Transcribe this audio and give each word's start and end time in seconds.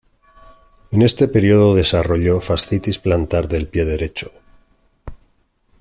En 0.89 1.03
este 1.03 1.27
periodo 1.27 1.75
desarrolló 1.75 2.41
fascitis 2.41 2.97
plantar 2.97 3.45
en 3.51 3.55
el 3.55 3.67
pie 3.67 3.85
derecho. 3.85 4.31